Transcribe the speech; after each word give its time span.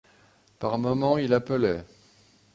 Par 0.57 0.79
moments 0.79 1.19
il 1.19 1.31
appelait. 1.31 1.85